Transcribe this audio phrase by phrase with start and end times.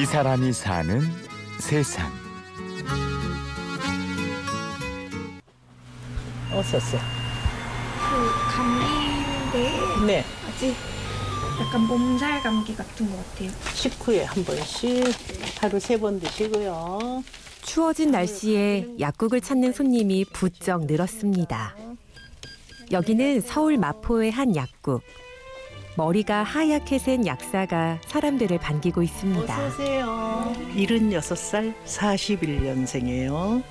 [0.00, 1.00] 이 사람이 사는
[1.58, 2.10] 세상.
[6.52, 6.98] 어서서.
[6.98, 10.24] 그 감기인데 네.
[10.48, 10.74] 아직
[11.60, 13.50] 약간 몸살 감기 같은 것 같아요.
[13.74, 15.04] 식후에 한 번씩
[15.60, 17.22] 하루 세 번 드시고요.
[17.62, 21.74] 추워진 날씨에 약국을 찾는 손님이 부쩍 늘었습니다.
[22.92, 25.02] 여기는 서울 마포의 한 약국.
[25.96, 29.52] 머리가 하얗게 센 약사가 사람들을 반기고 있습니다.
[29.52, 30.52] 어서 오세요.
[30.74, 33.62] 76살 41년생이에요.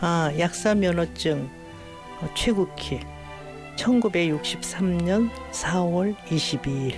[0.00, 1.48] 아, 약사 면허증
[2.20, 3.00] 어, 최국희
[3.76, 6.94] 1963년 4월 22일.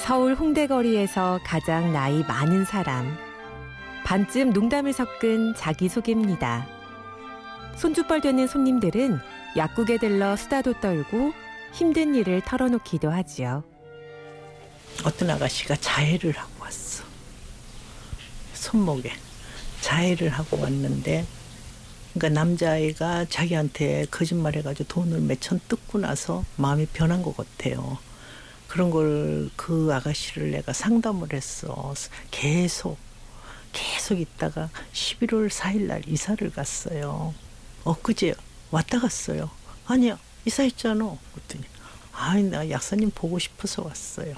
[0.00, 3.16] 서울 홍대거리에서 가장 나이 많은 사람.
[4.04, 6.66] 반쯤 농담을 섞은 자기소개입니다.
[7.74, 9.18] 손주뻘 되는 손님들은
[9.56, 11.32] 약국에 들러 수다도 떨고
[11.72, 13.64] 힘든 일을 털어놓기도 하지요.
[15.04, 17.04] 어떤 아가씨가 자해를 하고 왔어.
[18.54, 19.12] 손목에
[19.80, 21.24] 자해를 하고 왔는데,
[22.14, 27.98] 그러니까 남자아이가 자기한테 거짓말 해가지고 돈을 몇 천 뜯고 나서 마음이 변한 것 같아요.
[28.68, 31.94] 그런 걸 그 아가씨를 내가 상담을 했어.
[32.30, 32.98] 계속
[33.72, 37.34] 계속 있다가 11월 4일 날 이사를 갔어요.
[37.84, 38.34] 엊그제
[38.70, 39.50] 왔다 갔어요.
[39.86, 41.16] 아니야 이사했잖아.
[41.34, 41.64] 그랬더니
[42.12, 44.34] 아이 나 약사님 보고 싶어서 왔어요.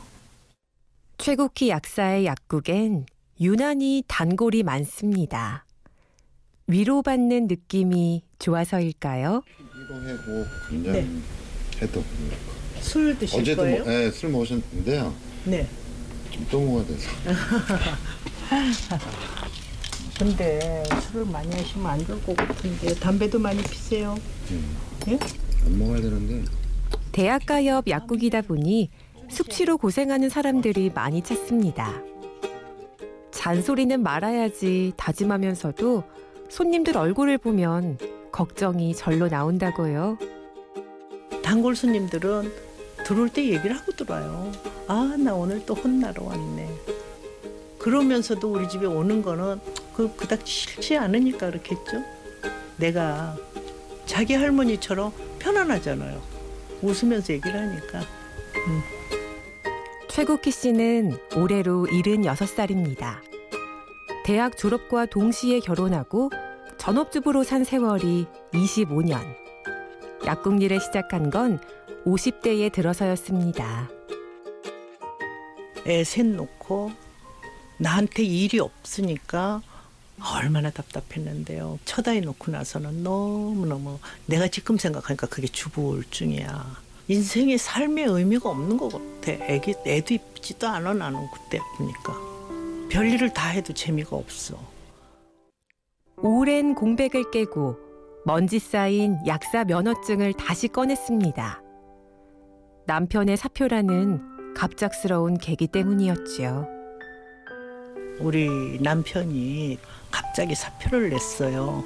[1.19, 3.06] 최국희 약사의 약국엔
[3.41, 5.65] 유난히 단골이 많습니다.
[6.67, 9.43] 위로받는 느낌이 좋아서일까요?
[9.89, 11.23] 피로해고 굉장히
[11.81, 12.05] 해도
[12.81, 13.84] 술 드실 어제도 거예요?
[13.84, 15.15] 뭐, 네, 술 먹으셨는데요.
[15.45, 15.69] 네.
[16.31, 17.09] 좀또 먹어야 돼서.
[20.19, 24.16] 근데 술을 많이 하시면 안 좋을 것 같은데 담배도 많이 피세요.
[25.06, 25.19] 예?
[25.64, 26.44] 안 먹어야 되는데
[27.12, 28.91] 대학가 옆 약국이다 보니
[29.31, 32.03] 숙취로 고생하는 사람들이 많이 찾습니다.
[33.31, 36.03] 잔소리는 말아야지 다짐하면서도
[36.48, 37.98] 손님들 얼굴을 보면
[38.32, 40.19] 걱정이 절로 나온다고요.
[41.43, 42.53] 단골 손님들은
[43.04, 44.50] 들어올 때 얘기를 하고 들어와요.
[44.88, 46.69] 아, 나 오늘 또 혼나러 왔네.
[47.78, 49.60] 그러면서도 우리 집에 오는 거는
[49.98, 52.04] 그 그닥 싫지 않으니까 그렇겠죠.
[52.76, 53.36] 내가
[54.06, 56.22] 자기 할머니처럼 편안하잖아요.
[56.82, 58.03] 웃으면서 얘기를 하니까.
[60.08, 63.16] 최국희 씨는 올해로 76살입니다.
[64.25, 66.31] 대학 졸업과 동시에 결혼하고
[66.78, 69.19] 전업주부로 산 세월이 25년.
[70.26, 71.58] 약국 일을 시작한 건
[72.06, 73.91] 50대에 들어서였습니다.
[75.88, 76.92] 애 셋 놓고
[77.78, 79.60] 나한테 일이 없으니까
[80.23, 81.79] 얼마나 답답했는데요.
[81.84, 86.77] 처다해 놓고 나서는 너무너무 내가 지금 생각하니까 그게 주부 우울증이야.
[87.09, 89.33] 인생의 삶의 의미가 없는 것 같아.
[89.47, 92.15] 애기, 애도 이쁘지도 않아 나는 그때 보니까.
[92.91, 94.59] 별일을 다 해도 재미가 없어.
[96.17, 97.79] 오랜 공백을 깨고
[98.25, 101.62] 먼지 쌓인 약사 면허증을 다시 꺼냈습니다.
[102.87, 106.67] 남편의 사표라는 갑작스러운 계기 때문이었지요.
[108.21, 109.79] 우리 남편이
[110.10, 111.84] 갑자기 사표를 냈어요.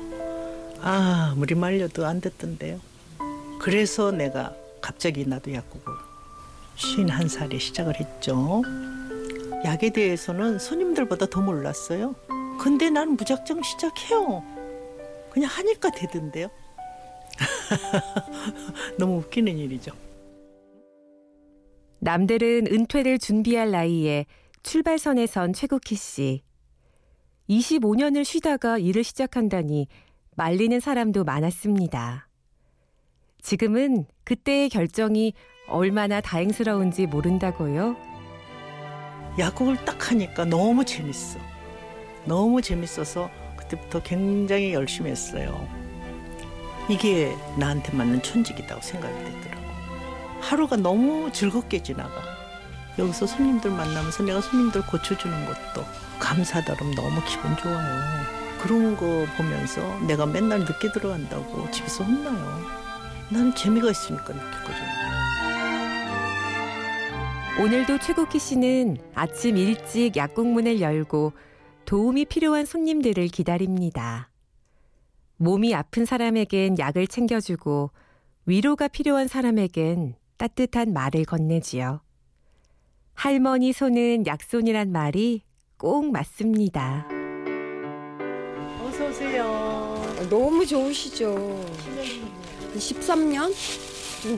[0.81, 2.81] 아, 아무리 말려도 안 됐던데요.
[3.61, 5.95] 그래서 내가 갑자기 나도 약국을
[6.77, 8.63] 51살에 시작을 했죠.
[9.65, 12.15] 약에 대해서는 손님들보다 더 몰랐어요.
[12.59, 14.43] 근데 난 무작정 시작해요.
[15.31, 16.49] 그냥 하니까 되던데요.
[18.99, 19.93] 너무 웃기는 일이죠.
[22.01, 24.27] 남들은 은퇴를 준비할 나이에
[24.65, 26.43] 출발선에 선 최국희 씨.
[27.49, 29.89] 25년을 쉬다가 일을 시작한다니
[30.37, 32.29] 말리는 사람도 많았습니다.
[33.43, 35.35] 지금은 그때의 결정이
[35.69, 37.97] 얼마나 다행스러운지 모른다고요.
[39.39, 41.39] 야구를 딱 하니까 너무 재밌어.
[42.25, 45.67] 너무 재밌어서 그때부터 굉장히 열심히 했어요.
[46.89, 49.63] 이게 나한테 맞는 천직이라고 생각이 되더라고.
[50.41, 52.42] 하루가 너무 즐겁게 지나가.
[52.99, 55.85] 여기서 손님들 만나면서 내가 손님들 고쳐주는 것도
[56.19, 58.33] 그러면 너무 기분 좋아요.
[58.61, 62.61] 그런 거 보면서 내가 맨날 늦게 들어간다고 집에서 혼나요.
[63.31, 65.03] 나는 재미가 있으니까 늦게거든요.
[67.61, 71.33] 오늘도 최국희 씨는 아침 일찍 약국 문을 열고
[71.85, 74.31] 도움이 필요한 손님들을 기다립니다.
[75.37, 77.91] 몸이 아픈 사람에겐 약을 챙겨주고
[78.47, 82.01] 위로가 필요한 사람에겐 따뜻한 말을 건네지요.
[83.15, 85.43] 할머니 손은 약손이란 말이
[85.77, 87.07] 꼭 맞습니다.
[88.85, 90.17] 어서 오세요.
[90.29, 91.65] 너무 좋으시죠.
[92.77, 93.53] 13년?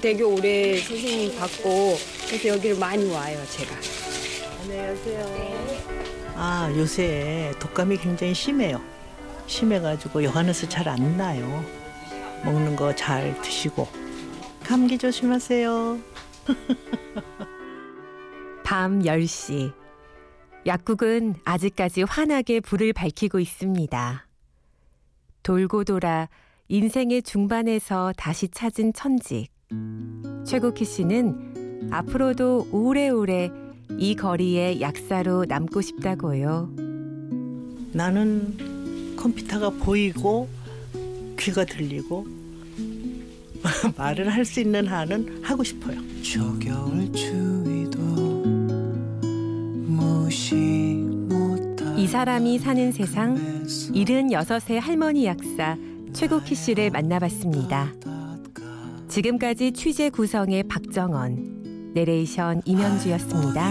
[0.01, 3.75] 되게 오래 선생님 받고 그래서 여기를 많이 와요, 제가.
[6.37, 8.81] 아, 요새 독감이 굉장히 심해요.
[9.47, 11.65] 심해가지고 여간해서 잘 안 나요.
[12.45, 13.87] 먹는 거 잘 드시고.
[14.63, 15.99] 감기 조심하세요.
[18.65, 19.73] 밤 10시.
[20.67, 24.27] 약국은 아직까지 환하게 불을 밝히고 있습니다.
[25.43, 26.29] 돌고 돌아
[26.69, 29.49] 인생의 중반에서 다시 찾은 천직.
[30.47, 33.51] 최국희 씨는 앞으로도 오래오래
[33.99, 36.71] 이 거리의 약사로 남고 싶다고요.
[37.93, 40.49] 나는 컴퓨터가 보이고
[41.39, 42.27] 귀가 들리고
[43.97, 46.01] 말을 할 수 있는 한은 하고 싶어요.
[52.05, 53.35] 이 사람이 사는 세상
[53.65, 55.75] 76의 할머니 약사
[56.13, 57.95] 최국희 씨를 만나봤습니다.
[59.09, 63.71] 지금까지 취재 구성의 박정원, 내레이션 임현주였습니다.